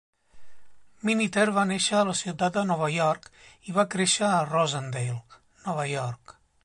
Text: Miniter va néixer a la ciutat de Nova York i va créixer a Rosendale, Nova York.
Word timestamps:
Miniter 1.09 1.43
va 1.57 1.65
néixer 1.71 1.99
a 1.99 2.07
la 2.09 2.15
ciutat 2.21 2.55
de 2.57 2.63
Nova 2.69 2.89
York 2.95 3.29
i 3.71 3.77
va 3.79 3.87
créixer 3.97 4.27
a 4.31 4.43
Rosendale, 4.49 5.21
Nova 5.69 5.87
York. 5.93 6.35